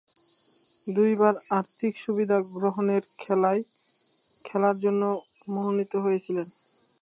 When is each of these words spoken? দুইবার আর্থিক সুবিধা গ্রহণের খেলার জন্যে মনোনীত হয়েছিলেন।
দুইবার 0.95 1.35
আর্থিক 1.57 1.93
সুবিধা 2.05 2.37
গ্রহণের 2.55 3.03
খেলার 4.45 4.75
জন্যে 4.83 5.09
মনোনীত 5.53 5.93
হয়েছিলেন। 6.05 6.47